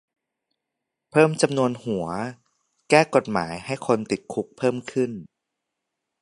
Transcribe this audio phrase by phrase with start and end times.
[1.11, 2.05] เพิ่มจำนวนหัว
[2.89, 5.11] แก้กฎหมายให้คนติดคุกเพิ่มขึ้น